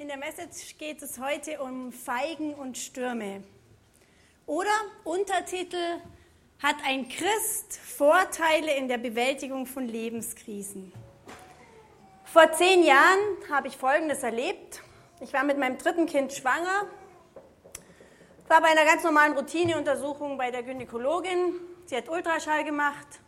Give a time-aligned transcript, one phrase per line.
[0.00, 3.42] In der Message geht es heute um Feigen und Stürme.
[4.46, 4.70] Oder
[5.04, 6.00] Untertitel
[6.62, 10.90] Hat ein Christ Vorteile in der Bewältigung von Lebenskrisen?
[12.24, 13.18] Vor zehn Jahren
[13.50, 14.82] habe ich Folgendes erlebt.
[15.20, 16.86] Ich war mit meinem dritten Kind schwanger,
[18.48, 21.56] war bei einer ganz normalen Routineuntersuchung bei der Gynäkologin.
[21.84, 23.20] Sie hat Ultraschall gemacht.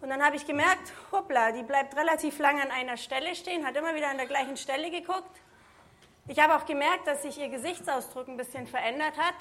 [0.00, 3.76] Und dann habe ich gemerkt, hoppla, die bleibt relativ lange an einer Stelle stehen, hat
[3.76, 5.42] immer wieder an der gleichen Stelle geguckt.
[6.28, 9.34] Ich habe auch gemerkt, dass sich ihr Gesichtsausdruck ein bisschen verändert hat.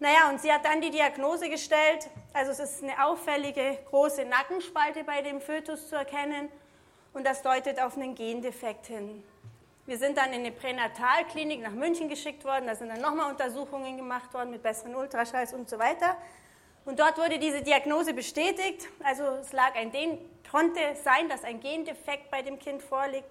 [0.00, 5.04] Naja, und sie hat dann die Diagnose gestellt, also es ist eine auffällige große Nackenspalte
[5.04, 6.48] bei dem Fötus zu erkennen
[7.12, 9.22] und das deutet auf einen Gendefekt hin.
[9.84, 13.98] Wir sind dann in eine Pränatalklinik nach München geschickt worden, da sind dann nochmal Untersuchungen
[13.98, 16.16] gemacht worden mit besseren Ultraschalls und so weiter.
[16.86, 19.92] Und dort wurde diese Diagnose bestätigt, also es lag ein,
[20.50, 23.28] konnte sein, dass ein Gendefekt bei dem Kind vorliegt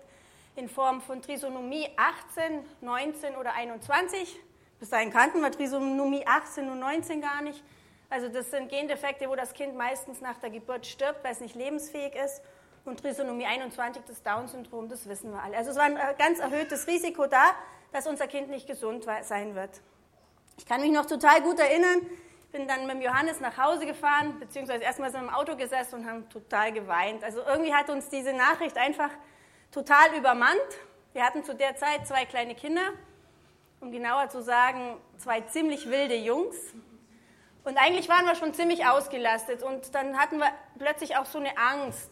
[0.57, 4.39] in Form von Trisonomie 18, 19 oder 21.
[4.79, 7.63] Bis dahin kannten wir Trisonomie 18 und 19 gar nicht.
[8.09, 11.55] Also das sind Gendefekte, wo das Kind meistens nach der Geburt stirbt, weil es nicht
[11.55, 12.41] lebensfähig ist.
[12.85, 15.57] Und Trisonomie 21, das Down-Syndrom, das wissen wir alle.
[15.57, 17.51] Also es war ein ganz erhöhtes Risiko da,
[17.91, 19.81] dass unser Kind nicht gesund sein wird.
[20.57, 22.01] Ich kann mich noch total gut erinnern,
[22.51, 25.99] bin dann mit dem Johannes nach Hause gefahren, beziehungsweise erstmal sind wir im Auto gesessen
[25.99, 27.23] und haben total geweint.
[27.23, 29.11] Also irgendwie hat uns diese Nachricht einfach
[29.77, 30.57] total übermannt.
[31.13, 32.93] Wir hatten zu der Zeit zwei kleine Kinder,
[33.79, 36.55] um genauer zu sagen, zwei ziemlich wilde Jungs.
[37.63, 40.47] Und eigentlich waren wir schon ziemlich ausgelastet und dann hatten wir
[40.79, 42.09] plötzlich auch so eine Angst.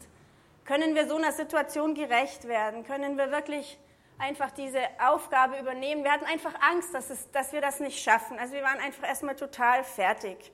[0.64, 2.86] Können wir so einer Situation gerecht werden?
[2.86, 3.80] Können wir wirklich
[4.20, 6.04] einfach diese Aufgabe übernehmen?
[6.04, 8.38] Wir hatten einfach Angst, dass, es, dass wir das nicht schaffen.
[8.38, 10.52] Also wir waren einfach erstmal total fertig.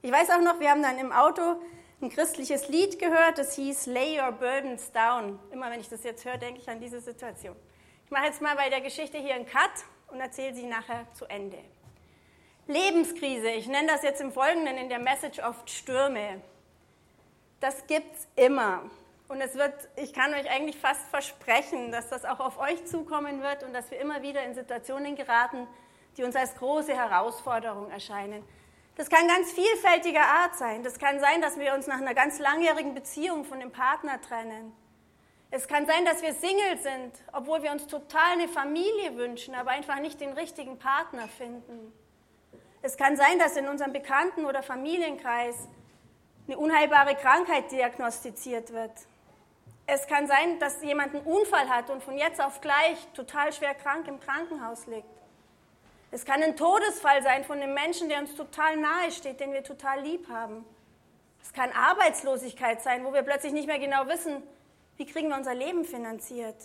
[0.00, 1.56] Ich weiß auch noch, wir haben dann im Auto
[2.02, 5.38] ein christliches Lied gehört, das hieß Lay Your Burdens Down.
[5.52, 7.56] Immer wenn ich das jetzt höre, denke ich an diese Situation.
[8.04, 9.70] Ich mache jetzt mal bei der Geschichte hier einen Cut
[10.08, 11.58] und erzähle sie nachher zu Ende.
[12.66, 16.42] Lebenskrise, ich nenne das jetzt im Folgenden in der Message oft Stürme.
[17.60, 18.82] Das gibt es immer.
[19.28, 23.42] Und es wird, ich kann euch eigentlich fast versprechen, dass das auch auf euch zukommen
[23.42, 25.66] wird und dass wir immer wieder in Situationen geraten,
[26.16, 28.44] die uns als große Herausforderung erscheinen.
[28.96, 30.82] Das kann ganz vielfältiger Art sein.
[30.82, 34.72] Das kann sein, dass wir uns nach einer ganz langjährigen Beziehung von dem Partner trennen.
[35.50, 39.70] Es kann sein, dass wir Single sind, obwohl wir uns total eine Familie wünschen, aber
[39.70, 41.92] einfach nicht den richtigen Partner finden.
[42.80, 45.68] Es kann sein, dass in unserem Bekannten- oder Familienkreis
[46.46, 48.92] eine unheilbare Krankheit diagnostiziert wird.
[49.86, 53.74] Es kann sein, dass jemand einen Unfall hat und von jetzt auf gleich total schwer
[53.74, 55.21] krank im Krankenhaus liegt.
[56.12, 59.64] Es kann ein Todesfall sein von einem Menschen, der uns total nahe steht, den wir
[59.64, 60.64] total lieb haben.
[61.42, 64.42] Es kann Arbeitslosigkeit sein, wo wir plötzlich nicht mehr genau wissen,
[64.98, 66.56] wie kriegen wir unser Leben finanziert.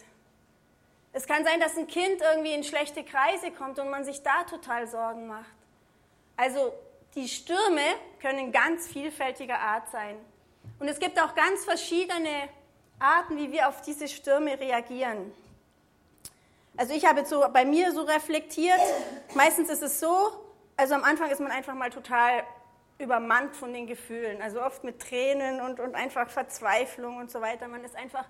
[1.14, 4.44] Es kann sein, dass ein Kind irgendwie in schlechte Kreise kommt und man sich da
[4.44, 5.50] total Sorgen macht.
[6.36, 6.74] Also
[7.16, 7.82] die Stürme
[8.22, 10.18] können ganz vielfältiger Art sein.
[10.80, 12.50] Und es gibt auch ganz verschiedene
[13.00, 15.34] Arten, wie wir auf diese Stürme reagieren.
[16.78, 18.80] Also ich habe jetzt so bei mir so reflektiert,
[19.34, 20.32] meistens ist es so,
[20.76, 22.44] also am Anfang ist man einfach mal total
[23.00, 27.68] übermannt von den Gefühlen, also oft mit Tränen und, und einfach Verzweiflung und so weiter.
[27.68, 28.26] Man ist einfach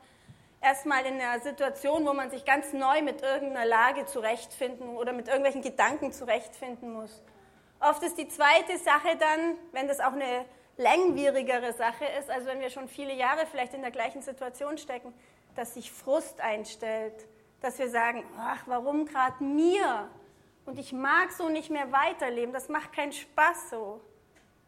[0.61, 5.27] erstmal in einer Situation, wo man sich ganz neu mit irgendeiner Lage zurechtfinden oder mit
[5.27, 7.21] irgendwelchen Gedanken zurechtfinden muss.
[7.81, 10.45] Oft ist die zweite Sache dann, wenn das auch eine
[10.77, 15.13] langwierigere Sache ist, also wenn wir schon viele Jahre vielleicht in der gleichen Situation stecken,
[15.55, 17.27] dass sich Frust einstellt,
[17.61, 20.09] dass wir sagen, ach, warum gerade mir?
[20.65, 24.01] Und ich mag so nicht mehr weiterleben, das macht keinen Spaß so.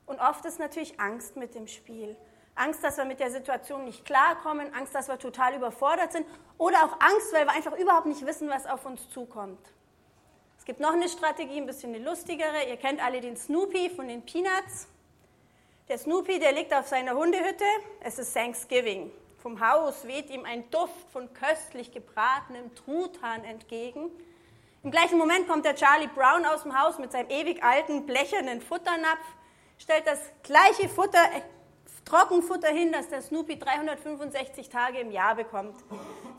[0.05, 2.15] Und oft ist natürlich Angst mit dem Spiel.
[2.55, 6.25] Angst, dass wir mit der Situation nicht klarkommen, Angst, dass wir total überfordert sind
[6.57, 9.59] oder auch Angst, weil wir einfach überhaupt nicht wissen, was auf uns zukommt.
[10.57, 12.67] Es gibt noch eine Strategie, ein bisschen eine lustigere.
[12.67, 14.87] Ihr kennt alle den Snoopy von den Peanuts.
[15.87, 17.63] Der Snoopy, der liegt auf seiner Hundehütte.
[18.01, 19.11] Es ist Thanksgiving.
[19.41, 24.11] Vom Haus weht ihm ein Duft von köstlich gebratenem Truthahn entgegen.
[24.83, 28.61] Im gleichen Moment kommt der Charlie Brown aus dem Haus mit seinem ewig alten blechernen
[28.61, 29.25] Futternapf,
[29.77, 31.41] stellt das gleiche Futter, äh,
[32.03, 35.75] Trockenfutter hin, das der Snoopy 365 Tage im Jahr bekommt.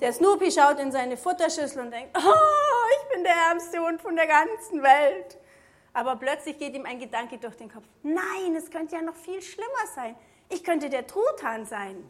[0.00, 4.16] Der Snoopy schaut in seine Futterschüssel und denkt, oh, ich bin der ärmste Hund von
[4.16, 5.38] der ganzen Welt.
[5.92, 7.84] Aber plötzlich geht ihm ein Gedanke durch den Kopf.
[8.02, 10.16] Nein, es könnte ja noch viel schlimmer sein.
[10.48, 12.04] Ich könnte der Truthahn sein.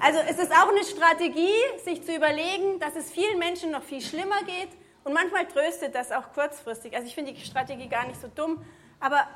[0.00, 1.54] Also es ist auch eine Strategie,
[1.84, 4.70] sich zu überlegen, dass es vielen Menschen noch viel schlimmer geht.
[5.04, 6.94] Und manchmal tröstet das auch kurzfristig.
[6.94, 8.64] Also ich finde die Strategie gar nicht so dumm.
[9.00, 9.26] Aber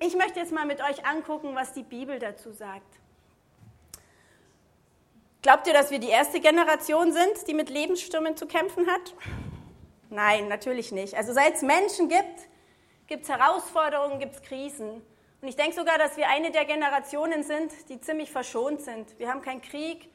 [0.00, 3.00] ich möchte jetzt mal mit euch angucken, was die Bibel dazu sagt.
[5.42, 9.14] Glaubt ihr, dass wir die erste Generation sind, die mit Lebensstürmen zu kämpfen hat?
[10.10, 11.14] Nein, natürlich nicht.
[11.14, 12.48] Also seit es Menschen gibt,
[13.06, 15.02] gibt es Herausforderungen, gibt es Krisen.
[15.42, 19.18] Und ich denke sogar, dass wir eine der Generationen sind, die ziemlich verschont sind.
[19.18, 20.08] Wir haben keinen Krieg,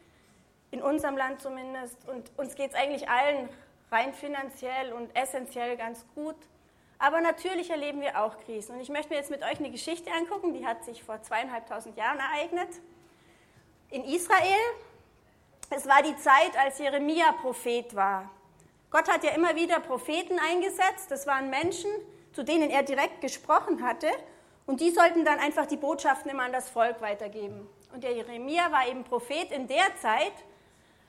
[0.71, 1.97] in unserem Land zumindest.
[2.07, 3.49] Und uns geht es eigentlich allen
[3.91, 6.37] rein finanziell und essentiell ganz gut.
[6.97, 8.75] Aber natürlich erleben wir auch Krisen.
[8.75, 11.97] Und ich möchte mir jetzt mit euch eine Geschichte angucken, die hat sich vor zweieinhalbtausend
[11.97, 12.69] Jahren ereignet.
[13.89, 14.59] In Israel,
[15.71, 18.29] es war die Zeit, als Jeremia Prophet war.
[18.91, 21.09] Gott hat ja immer wieder Propheten eingesetzt.
[21.09, 21.89] Das waren Menschen,
[22.33, 24.07] zu denen er direkt gesprochen hatte.
[24.71, 27.67] Und die sollten dann einfach die Botschaften immer an das Volk weitergeben.
[27.93, 30.31] Und der Jeremia war eben Prophet in der Zeit,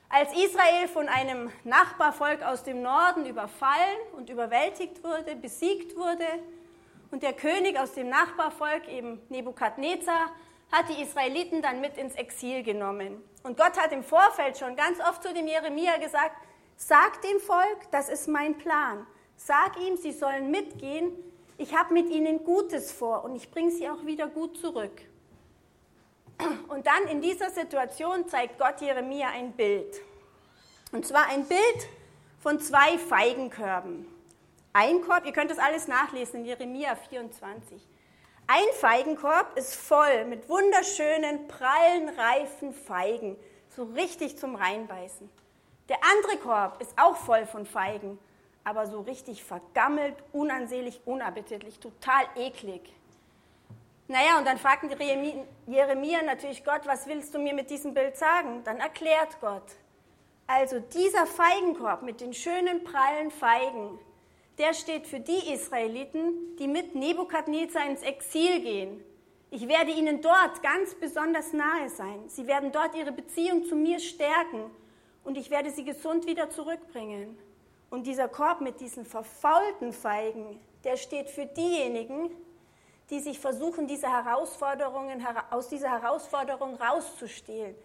[0.09, 6.25] als Israel von einem Nachbarvolk aus dem Norden überfallen und überwältigt wurde, besiegt wurde.
[7.09, 10.31] Und der König aus dem Nachbarvolk, eben Nebukadnezar,
[10.69, 13.23] hat die Israeliten dann mit ins Exil genommen.
[13.43, 16.35] Und Gott hat im Vorfeld schon ganz oft zu dem Jeremia gesagt,
[16.75, 19.07] Sag dem Volk, das ist mein Plan.
[19.37, 21.13] Sag ihm, sie sollen mitgehen.
[21.63, 25.01] Ich habe mit ihnen Gutes vor und ich bringe sie auch wieder gut zurück.
[26.67, 30.01] Und dann in dieser Situation zeigt Gott Jeremia ein Bild.
[30.91, 31.87] Und zwar ein Bild
[32.41, 34.05] von zwei Feigenkörben.
[34.73, 37.81] Ein Korb, ihr könnt das alles nachlesen in Jeremia 24.
[38.47, 43.37] Ein Feigenkorb ist voll mit wunderschönen, prallen, reifen Feigen,
[43.69, 45.29] so richtig zum Reinbeißen.
[45.87, 48.19] Der andere Korb ist auch voll von Feigen,
[48.63, 52.81] aber so richtig vergammelt, unansehlich, unappetitlich, total eklig.
[54.07, 54.89] Naja, und dann fragten
[55.67, 58.63] Jeremia natürlich Gott, was willst du mir mit diesem Bild sagen?
[58.63, 59.63] Dann erklärt Gott.
[60.45, 63.97] Also dieser Feigenkorb mit den schönen prallen Feigen,
[64.57, 69.03] der steht für die Israeliten, die mit Nebukadnezar ins Exil gehen.
[69.49, 72.27] Ich werde ihnen dort ganz besonders nahe sein.
[72.27, 74.69] Sie werden dort ihre Beziehung zu mir stärken
[75.23, 77.37] und ich werde sie gesund wieder zurückbringen.
[77.93, 82.31] Und dieser Korb mit diesen verfaulten Feigen, der steht für diejenigen,
[83.11, 87.75] die sich versuchen, diese Herausforderungen, aus dieser Herausforderung rauszustehlen.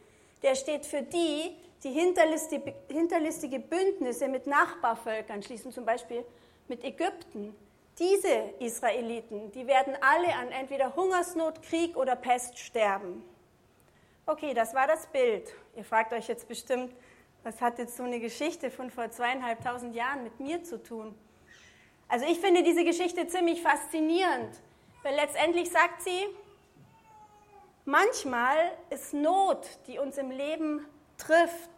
[0.43, 6.25] Der steht für die, die hinterlistige, hinterlistige Bündnisse mit Nachbarvölkern schließen, zum Beispiel
[6.69, 7.55] mit Ägypten.
[7.99, 13.23] Diese Israeliten, die werden alle an entweder Hungersnot, Krieg oder Pest sterben.
[14.25, 15.53] Okay, das war das Bild.
[15.77, 16.95] Ihr fragt euch jetzt bestimmt,
[17.43, 21.15] was hat jetzt so eine Geschichte von vor zweieinhalbtausend Jahren mit mir zu tun?
[22.09, 24.51] Also ich finde diese Geschichte ziemlich faszinierend,
[25.03, 26.27] weil letztendlich sagt sie,
[27.85, 28.57] manchmal
[28.91, 30.87] ist Not, die uns im Leben
[31.19, 31.71] trifft,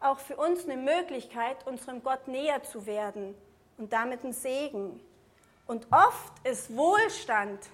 [0.00, 3.34] auch für uns eine Möglichkeit, unserem Gott näher zu werden
[3.76, 5.00] und damit ein Segen.
[5.66, 7.68] Und oft ist Wohlstand,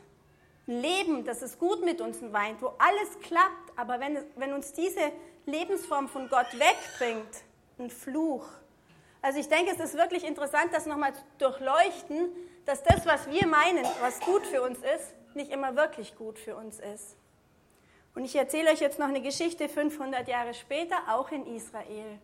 [0.67, 4.73] ein Leben, das es gut mit uns weint, wo alles klappt, aber wenn, wenn uns
[4.73, 5.13] diese
[5.47, 7.45] Lebensform von Gott wegbringt,
[7.79, 8.45] ein Fluch.
[9.23, 12.31] Also ich denke, es ist wirklich interessant, das nochmal zu durchleuchten,
[12.65, 16.57] dass das, was wir meinen, was gut für uns ist, nicht immer wirklich gut für
[16.57, 17.17] uns ist.
[18.15, 22.19] Und ich erzähle euch jetzt noch eine Geschichte 500 Jahre später, auch in Israel.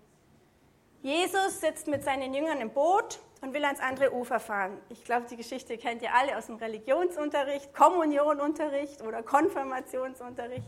[1.02, 4.78] Jesus sitzt mit seinen Jüngern im Boot und will ans andere Ufer fahren.
[4.88, 10.66] Ich glaube, die Geschichte kennt ihr alle aus dem Religionsunterricht, Kommunionunterricht oder Konfirmationsunterricht.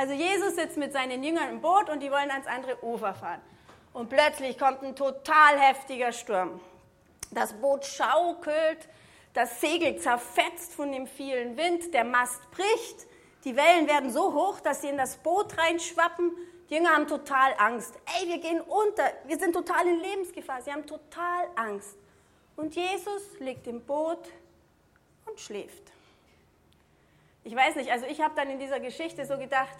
[0.00, 3.42] Also Jesus sitzt mit seinen Jüngern im Boot und die wollen ans andere Ufer fahren.
[3.92, 6.58] Und plötzlich kommt ein total heftiger Sturm.
[7.32, 8.88] Das Boot schaukelt,
[9.34, 13.06] das Segel zerfetzt von dem vielen Wind, der Mast bricht,
[13.44, 16.32] die Wellen werden so hoch, dass sie in das Boot reinschwappen.
[16.70, 17.92] Die Jünger haben total Angst.
[18.18, 20.62] Ey, wir gehen unter, wir sind total in Lebensgefahr.
[20.62, 21.98] Sie haben total Angst.
[22.56, 24.30] Und Jesus liegt im Boot
[25.26, 25.92] und schläft.
[27.44, 29.76] Ich weiß nicht, also ich habe dann in dieser Geschichte so gedacht,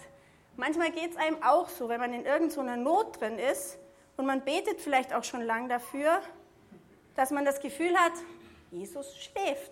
[0.61, 3.79] manchmal geht es einem auch so, wenn man in irgendeiner Not drin ist
[4.15, 6.21] und man betet vielleicht auch schon lang dafür,
[7.15, 8.13] dass man das Gefühl hat,
[8.69, 9.71] Jesus schläft.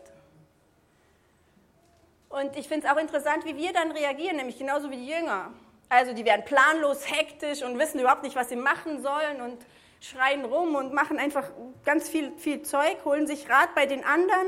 [2.28, 5.54] Und ich finde es auch interessant, wie wir dann reagieren, nämlich genauso wie die Jünger.
[5.90, 9.64] Also die werden planlos, hektisch und wissen überhaupt nicht, was sie machen sollen und
[10.02, 11.52] schreien rum und machen einfach
[11.86, 14.48] ganz viel, viel Zeug, holen sich Rat bei den anderen.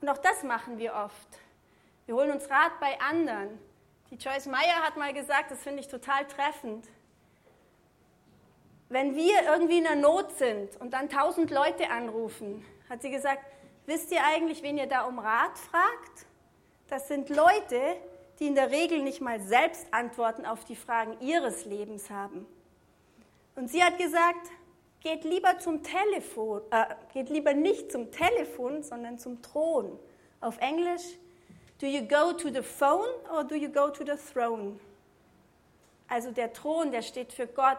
[0.00, 1.28] Und auch das machen wir oft.
[2.06, 3.67] Wir holen uns Rat bei anderen.
[4.10, 6.86] Die Joyce Meyer hat mal gesagt, das finde ich total treffend.
[8.88, 13.44] Wenn wir irgendwie in einer Not sind und dann tausend Leute anrufen, hat sie gesagt,
[13.84, 16.26] wisst ihr eigentlich, wen ihr da um Rat fragt?
[16.88, 17.96] Das sind Leute,
[18.38, 22.46] die in der Regel nicht mal selbst Antworten auf die Fragen ihres Lebens haben.
[23.56, 24.48] Und sie hat gesagt,
[25.00, 29.98] geht lieber zum Telefon, äh, geht lieber nicht zum Telefon, sondern zum Thron.
[30.40, 31.18] Auf Englisch,
[31.80, 34.80] Do you go to the phone or do you go to the throne?
[36.08, 37.78] Also der Thron, der steht für Gott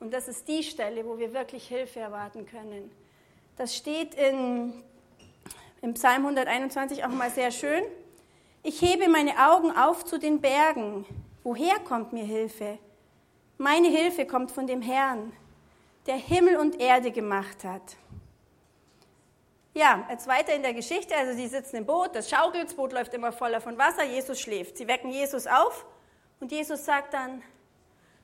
[0.00, 2.90] und das ist die Stelle, wo wir wirklich Hilfe erwarten können.
[3.56, 4.72] Das steht in,
[5.82, 7.82] im Psalm 121 auch mal sehr schön.
[8.62, 11.04] Ich hebe meine Augen auf zu den Bergen.
[11.42, 12.78] Woher kommt mir Hilfe?
[13.58, 15.32] Meine Hilfe kommt von dem Herrn,
[16.06, 17.96] der Himmel und Erde gemacht hat.
[19.74, 21.14] Ja, jetzt weiter in der Geschichte.
[21.16, 24.40] Also sie sitzen im Boot, das schaukelt, das Boot läuft immer voller von Wasser, Jesus
[24.40, 24.76] schläft.
[24.76, 25.86] Sie wecken Jesus auf
[26.40, 27.42] und Jesus sagt dann,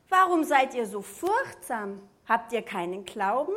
[0.08, 2.00] warum seid ihr so furchtsam?
[2.26, 3.54] Habt ihr keinen Glauben?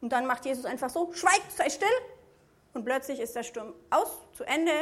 [0.00, 1.88] Und dann macht Jesus einfach so, schweigt, sei still.
[2.74, 4.72] Und plötzlich ist der Sturm aus, zu Ende.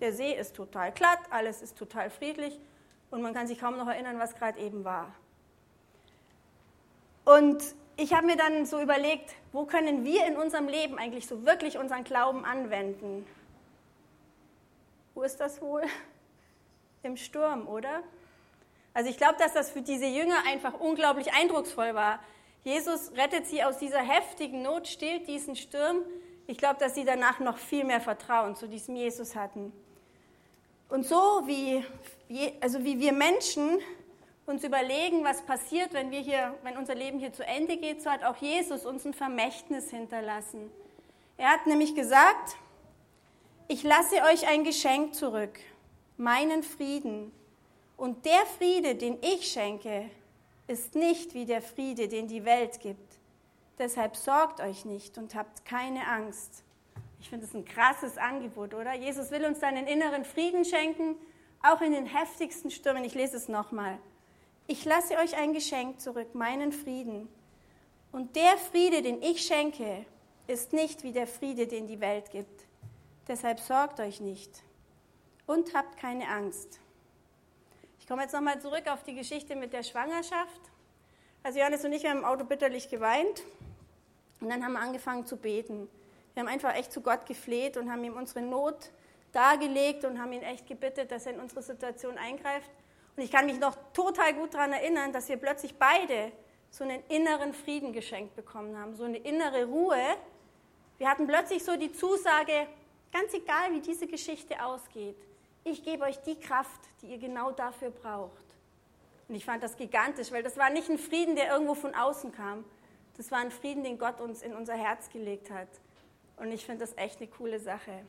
[0.00, 2.58] Der See ist total glatt, alles ist total friedlich
[3.10, 5.14] und man kann sich kaum noch erinnern, was gerade eben war.
[7.24, 7.62] Und
[7.96, 11.78] ich habe mir dann so überlegt, wo können wir in unserem Leben eigentlich so wirklich
[11.78, 13.26] unseren Glauben anwenden?
[15.14, 15.82] Wo ist das wohl?
[17.02, 18.02] Im Sturm, oder?
[18.94, 22.20] Also ich glaube, dass das für diese Jünger einfach unglaublich eindrucksvoll war.
[22.64, 25.98] Jesus rettet sie aus dieser heftigen Not, stillt diesen Sturm.
[26.46, 29.72] Ich glaube, dass sie danach noch viel mehr Vertrauen zu diesem Jesus hatten.
[30.88, 31.84] Und so wie,
[32.60, 33.78] also wie wir Menschen
[34.46, 38.10] uns überlegen, was passiert, wenn, wir hier, wenn unser Leben hier zu Ende geht, so
[38.10, 40.70] hat auch Jesus uns ein Vermächtnis hinterlassen.
[41.36, 42.56] Er hat nämlich gesagt,
[43.66, 45.58] ich lasse euch ein Geschenk zurück,
[46.16, 47.32] meinen Frieden.
[47.96, 50.10] Und der Friede, den ich schenke,
[50.66, 53.18] ist nicht wie der Friede, den die Welt gibt.
[53.78, 56.62] Deshalb sorgt euch nicht und habt keine Angst.
[57.20, 58.94] Ich finde es ein krasses Angebot, oder?
[58.94, 61.16] Jesus will uns seinen inneren Frieden schenken,
[61.62, 63.04] auch in den heftigsten Stürmen.
[63.04, 63.98] Ich lese es nochmal.
[64.66, 67.28] Ich lasse euch ein Geschenk zurück, meinen Frieden.
[68.12, 70.06] Und der Friede, den ich schenke,
[70.46, 72.64] ist nicht wie der Friede, den die Welt gibt.
[73.28, 74.62] Deshalb sorgt euch nicht
[75.46, 76.80] und habt keine Angst.
[77.98, 80.60] Ich komme jetzt nochmal zurück auf die Geschichte mit der Schwangerschaft.
[81.42, 83.42] Also Johannes und ich haben im Auto bitterlich geweint
[84.40, 85.88] und dann haben wir angefangen zu beten.
[86.32, 88.90] Wir haben einfach echt zu Gott gefleht und haben ihm unsere Not
[89.32, 92.70] dargelegt und haben ihn echt gebittet, dass er in unsere Situation eingreift.
[93.16, 96.32] Und ich kann mich noch total gut daran erinnern, dass wir plötzlich beide
[96.70, 100.02] so einen inneren Frieden geschenkt bekommen haben, so eine innere Ruhe.
[100.98, 102.66] Wir hatten plötzlich so die Zusage,
[103.12, 105.16] ganz egal wie diese Geschichte ausgeht,
[105.62, 108.44] ich gebe euch die Kraft, die ihr genau dafür braucht.
[109.28, 112.32] Und ich fand das gigantisch, weil das war nicht ein Frieden, der irgendwo von außen
[112.32, 112.64] kam.
[113.16, 115.68] Das war ein Frieden, den Gott uns in unser Herz gelegt hat.
[116.36, 118.04] Und ich finde das echt eine coole Sache.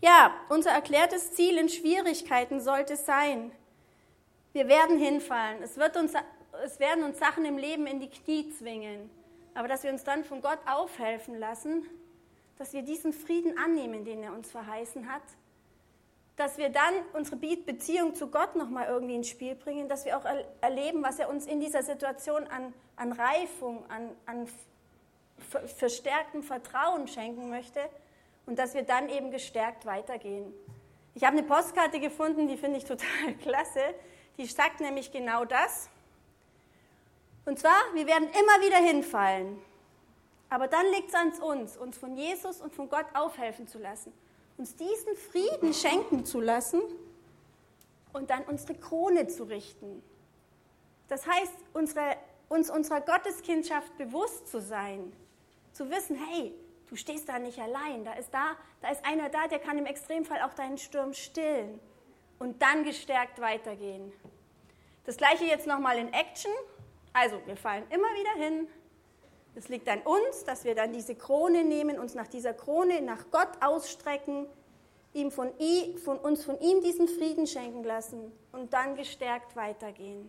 [0.00, 3.52] Ja, unser erklärtes Ziel in Schwierigkeiten sollte sein,
[4.52, 5.62] wir werden hinfallen.
[5.62, 6.12] Es, wird uns,
[6.64, 9.10] es werden uns Sachen im Leben in die Knie zwingen.
[9.54, 11.84] Aber dass wir uns dann von Gott aufhelfen lassen,
[12.58, 15.22] dass wir diesen Frieden annehmen, den er uns verheißen hat,
[16.36, 20.24] dass wir dann unsere Beziehung zu Gott nochmal irgendwie ins Spiel bringen, dass wir auch
[20.60, 24.48] erleben, was er uns in dieser Situation an, an Reifung, an, an
[25.76, 27.80] verstärktem Vertrauen schenken möchte
[28.46, 30.52] und dass wir dann eben gestärkt weitergehen.
[31.14, 33.80] Ich habe eine Postkarte gefunden, die finde ich total klasse.
[34.36, 35.88] Die sagt nämlich genau das.
[37.46, 39.58] Und zwar, wir werden immer wieder hinfallen.
[40.50, 44.12] Aber dann liegt es an uns, uns von Jesus und von Gott aufhelfen zu lassen,
[44.56, 46.80] uns diesen Frieden schenken zu lassen
[48.12, 50.02] und dann unsere Krone zu richten.
[51.08, 52.16] Das heißt, unsere,
[52.48, 55.12] uns unserer Gotteskindschaft bewusst zu sein,
[55.72, 56.54] zu wissen, hey,
[56.88, 59.86] du stehst da nicht allein, da ist, da, da ist einer da, der kann im
[59.86, 61.80] Extremfall auch deinen Sturm stillen
[62.38, 64.12] und dann gestärkt weitergehen.
[65.04, 66.52] Das gleiche jetzt nochmal in Action.
[67.12, 68.68] Also wir fallen immer wieder hin.
[69.54, 73.30] Es liegt an uns, dass wir dann diese Krone nehmen, uns nach dieser Krone nach
[73.30, 74.46] Gott ausstrecken,
[75.12, 75.52] ihm von,
[76.02, 80.28] von uns von ihm diesen Frieden schenken lassen und dann gestärkt weitergehen.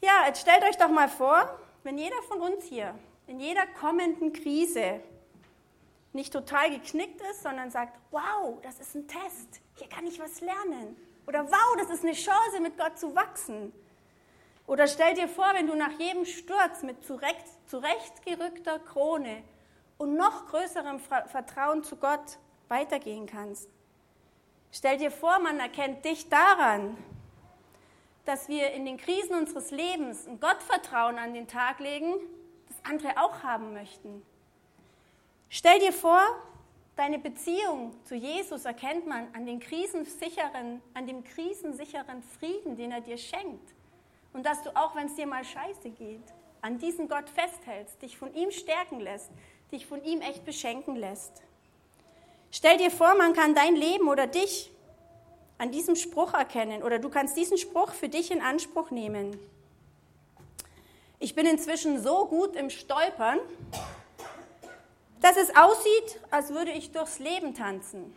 [0.00, 2.94] Ja, jetzt stellt euch doch mal vor, wenn jeder von uns hier
[3.32, 5.00] in jeder kommenden Krise
[6.12, 10.42] nicht total geknickt ist, sondern sagt, wow, das ist ein Test, hier kann ich was
[10.42, 10.94] lernen.
[11.26, 13.72] Oder wow, das ist eine Chance, mit Gott zu wachsen.
[14.66, 19.42] Oder stell dir vor, wenn du nach jedem Sturz mit zurecht, zurechtgerückter Krone
[19.96, 23.70] und noch größerem Vertrauen zu Gott weitergehen kannst.
[24.72, 26.98] Stell dir vor, man erkennt dich daran,
[28.26, 32.14] dass wir in den Krisen unseres Lebens ein Gottvertrauen an den Tag legen,
[32.84, 34.22] andere auch haben möchten.
[35.48, 36.22] Stell dir vor,
[36.96, 43.00] deine Beziehung zu Jesus erkennt man an, den krisensicheren, an dem krisensicheren Frieden, den er
[43.00, 43.74] dir schenkt.
[44.32, 46.22] Und dass du auch, wenn es dir mal scheiße geht,
[46.62, 49.30] an diesen Gott festhältst, dich von ihm stärken lässt,
[49.72, 51.42] dich von ihm echt beschenken lässt.
[52.50, 54.70] Stell dir vor, man kann dein Leben oder dich
[55.58, 59.38] an diesem Spruch erkennen oder du kannst diesen Spruch für dich in Anspruch nehmen.
[61.22, 63.38] Ich bin inzwischen so gut im Stolpern,
[65.20, 68.12] dass es aussieht, als würde ich durchs Leben tanzen.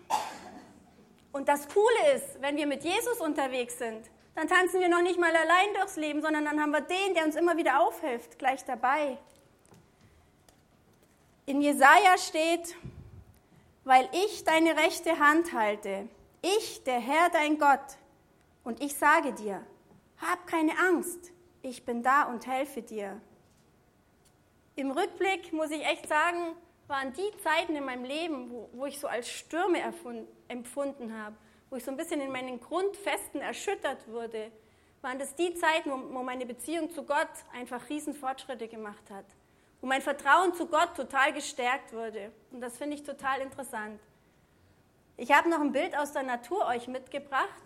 [1.32, 5.20] Und das Coole ist, wenn wir mit Jesus unterwegs sind, dann tanzen wir noch nicht
[5.20, 8.66] mal allein durchs Leben, sondern dann haben wir den, der uns immer wieder aufhilft, gleich
[8.66, 9.20] dabei.
[11.46, 12.76] In Jesaja steht,
[13.84, 16.10] weil ich deine rechte Hand halte,
[16.42, 18.00] ich, der Herr, dein Gott,
[18.64, 19.62] und ich sage dir,
[20.18, 21.35] hab keine Angst,
[21.70, 23.20] ich bin da und helfe dir.
[24.76, 26.56] Im Rückblick muss ich echt sagen,
[26.88, 29.80] waren die Zeiten in meinem Leben, wo, wo ich so als Stürme
[30.48, 31.36] empfunden habe,
[31.70, 34.52] wo ich so ein bisschen in meinen Grundfesten erschüttert wurde,
[35.02, 39.26] waren das die Zeiten, wo, wo meine Beziehung zu Gott einfach Riesenfortschritte gemacht hat,
[39.82, 42.32] wo mein Vertrauen zu Gott total gestärkt wurde.
[42.52, 44.00] Und das finde ich total interessant.
[45.18, 47.64] Ich habe noch ein Bild aus der Natur euch mitgebracht.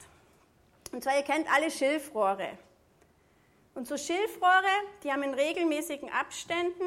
[0.91, 2.57] Und zwar, ihr kennt alle Schilfrohre.
[3.73, 4.63] Und so Schilfrohre,
[5.03, 6.83] die haben in regelmäßigen Abständen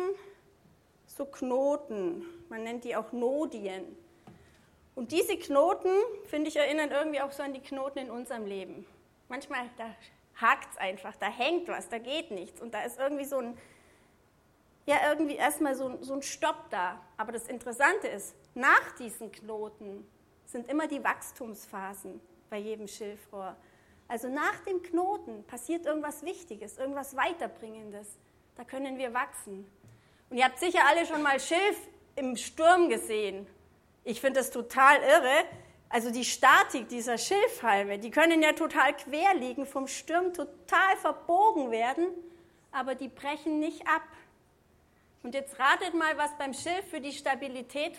[1.06, 2.24] so Knoten.
[2.48, 3.96] Man nennt die auch Nodien.
[4.94, 5.90] Und diese Knoten,
[6.26, 8.86] finde ich, erinnern irgendwie auch so an die Knoten in unserem Leben.
[9.28, 9.94] Manchmal, da
[10.36, 12.60] hakt es einfach, da hängt was, da geht nichts.
[12.60, 13.56] Und da ist irgendwie so ein,
[14.86, 17.00] ja, irgendwie erstmal so, so ein Stopp da.
[17.16, 20.06] Aber das Interessante ist, nach diesen Knoten
[20.44, 22.20] sind immer die Wachstumsphasen
[22.50, 23.56] bei jedem Schilfrohr.
[24.12, 28.18] Also nach dem Knoten passiert irgendwas Wichtiges, irgendwas Weiterbringendes.
[28.56, 29.66] Da können wir wachsen.
[30.28, 31.78] Und ihr habt sicher alle schon mal Schilf
[32.16, 33.46] im Sturm gesehen.
[34.04, 35.46] Ich finde das total irre.
[35.88, 41.70] Also die Statik dieser Schilfhalme, die können ja total quer liegen, vom Sturm total verbogen
[41.70, 42.08] werden,
[42.70, 44.02] aber die brechen nicht ab.
[45.22, 47.96] Und jetzt ratet mal, was beim Schilf für die Stabilität,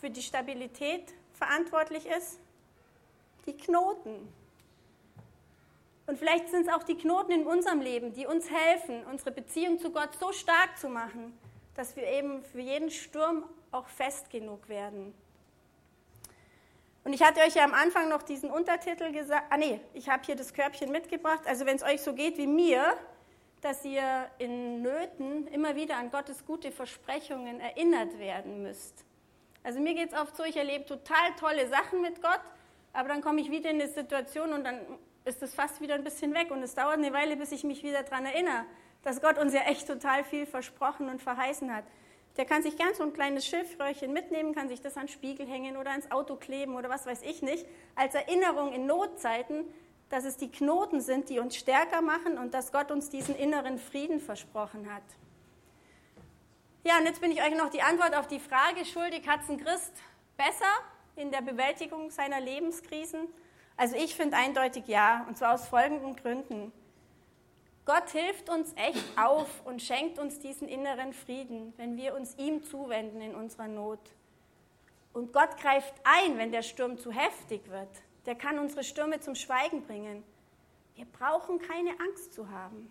[0.00, 2.38] für die Stabilität verantwortlich ist.
[3.46, 4.32] Die Knoten.
[6.06, 9.78] Und vielleicht sind es auch die Knoten in unserem Leben, die uns helfen, unsere Beziehung
[9.78, 11.36] zu Gott so stark zu machen,
[11.74, 15.12] dass wir eben für jeden Sturm auch fest genug werden.
[17.02, 20.24] Und ich hatte euch ja am Anfang noch diesen Untertitel gesagt, ah nee, ich habe
[20.24, 21.42] hier das Körbchen mitgebracht.
[21.46, 22.96] Also wenn es euch so geht wie mir,
[23.60, 29.04] dass ihr in Nöten immer wieder an Gottes gute Versprechungen erinnert werden müsst.
[29.62, 32.40] Also mir geht es oft so, ich erlebe total tolle Sachen mit Gott,
[32.92, 34.80] aber dann komme ich wieder in eine Situation und dann
[35.26, 37.82] ist es fast wieder ein bisschen weg und es dauert eine Weile, bis ich mich
[37.82, 38.64] wieder daran erinnere
[39.06, 41.84] dass Gott uns ja echt total viel versprochen und verheißen hat.
[42.36, 45.76] Der kann sich gern so ein kleines Schilfröhrchen mitnehmen, kann sich das an Spiegel hängen
[45.76, 49.64] oder ans Auto kleben oder was weiß ich nicht, als Erinnerung in Notzeiten,
[50.08, 53.78] dass es die Knoten sind, die uns stärker machen und dass Gott uns diesen inneren
[53.78, 55.04] Frieden versprochen hat.
[56.82, 59.48] Ja, und jetzt bin ich euch noch die Antwort auf die Frage schuldig, hat es
[59.48, 59.92] ein Christ
[60.36, 60.72] besser
[61.14, 63.28] in der Bewältigung seiner Lebenskrisen?
[63.76, 66.72] Also ich finde eindeutig ja, und zwar aus folgenden Gründen.
[67.84, 72.64] Gott hilft uns echt auf und schenkt uns diesen inneren Frieden, wenn wir uns ihm
[72.64, 74.00] zuwenden in unserer Not.
[75.12, 77.88] Und Gott greift ein, wenn der Sturm zu heftig wird.
[78.26, 80.24] Der kann unsere Stürme zum Schweigen bringen.
[80.96, 82.90] Wir brauchen keine Angst zu haben.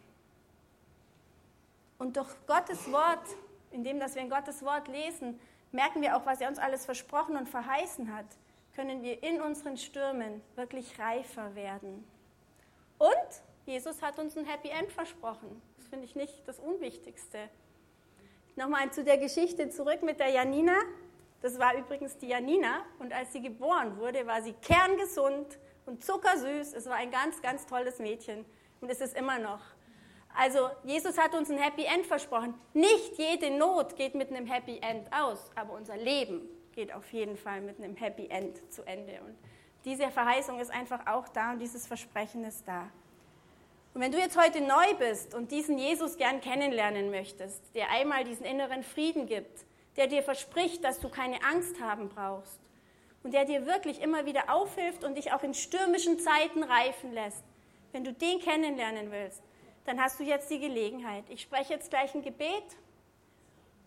[1.97, 3.25] Und durch Gottes Wort,
[3.71, 5.39] indem dass wir in Gottes Wort lesen,
[5.71, 8.25] merken wir auch, was er uns alles versprochen und verheißen hat,
[8.75, 12.05] können wir in unseren Stürmen wirklich reifer werden.
[12.97, 13.15] Und
[13.65, 15.61] Jesus hat uns ein Happy End versprochen.
[15.77, 17.49] Das finde ich nicht das Unwichtigste.
[18.55, 20.75] Nochmal zu der Geschichte zurück mit der Janina.
[21.41, 26.73] Das war übrigens die Janina und als sie geboren wurde, war sie kerngesund und zuckersüß.
[26.73, 28.45] Es war ein ganz, ganz tolles Mädchen
[28.81, 29.61] und es ist immer noch.
[30.37, 32.55] Also Jesus hat uns ein Happy End versprochen.
[32.73, 37.37] Nicht jede Not geht mit einem Happy End aus, aber unser Leben geht auf jeden
[37.37, 39.19] Fall mit einem Happy End zu Ende.
[39.25, 39.35] Und
[39.85, 42.89] diese Verheißung ist einfach auch da und dieses Versprechen ist da.
[43.93, 48.25] Und wenn du jetzt heute neu bist und diesen Jesus gern kennenlernen möchtest, der einmal
[48.25, 52.59] diesen inneren Frieden gibt, der dir verspricht, dass du keine Angst haben brauchst
[53.23, 57.43] und der dir wirklich immer wieder aufhilft und dich auch in stürmischen Zeiten reifen lässt,
[57.93, 59.41] wenn du den kennenlernen willst,
[59.85, 61.23] dann hast du jetzt die Gelegenheit.
[61.29, 62.65] Ich spreche jetzt gleich ein Gebet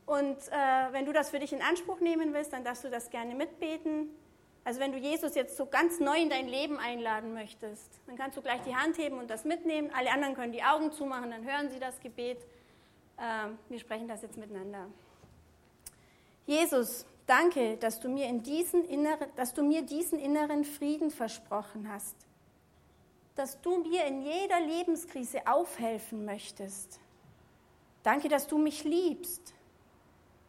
[0.09, 3.11] und äh, wenn du das für dich in Anspruch nehmen willst, dann darfst du das
[3.11, 4.09] gerne mitbeten.
[4.65, 8.35] Also wenn du Jesus jetzt so ganz neu in dein Leben einladen möchtest, dann kannst
[8.39, 9.91] du gleich die Hand heben und das mitnehmen.
[9.95, 12.39] Alle anderen können die Augen zumachen, dann hören sie das Gebet.
[13.19, 14.87] Ähm, wir sprechen das jetzt miteinander.
[16.47, 21.87] Jesus, danke, dass du, mir in diesen inneren, dass du mir diesen inneren Frieden versprochen
[21.93, 22.17] hast.
[23.37, 26.99] Dass du mir in jeder Lebenskrise aufhelfen möchtest.
[28.03, 29.53] Danke, dass du mich liebst.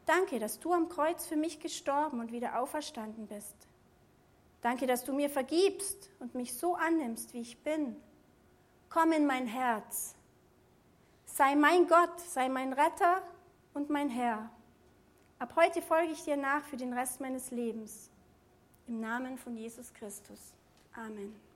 [0.10, 3.56] Danke, dass du am Kreuz für mich gestorben und wieder auferstanden bist.
[4.60, 7.96] Danke, dass du mir vergibst und mich so annimmst, wie ich bin.
[8.90, 10.16] Komm in mein Herz.
[11.28, 13.22] sei mein Gott, sei mein Retter
[13.76, 14.50] und mein Herr.
[15.38, 18.10] Ab heute folge ich dir nach für den Rest meines Lebens.
[18.88, 20.56] Im Namen von Jesus Christus.
[20.96, 21.49] Amen.